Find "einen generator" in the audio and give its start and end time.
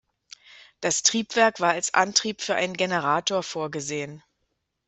2.55-3.43